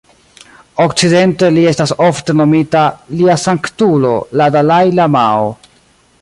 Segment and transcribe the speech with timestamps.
[0.85, 2.81] Okcidente, li estas ofte nomita
[3.19, 5.55] "Lia Sanktulo la Dalai-lamao".